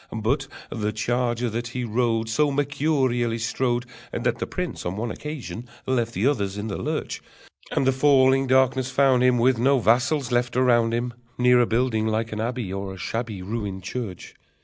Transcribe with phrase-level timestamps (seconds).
[0.11, 5.67] But the charger that he rode So mercurially strode That the prince on one occasion
[5.85, 7.21] left the others in the lurch,
[7.71, 12.07] And the falling darkness found him, With no vassals left around him, Near a building
[12.07, 14.33] like an abbey, Or a shabby Ruined church.